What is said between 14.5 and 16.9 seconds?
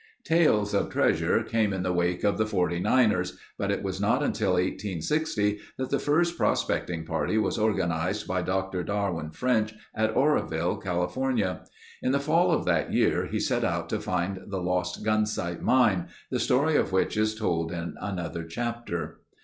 Lost Gunsight mine, the story